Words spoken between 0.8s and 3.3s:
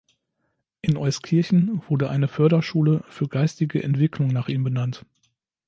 In Euskirchen wurde eine Förderschule für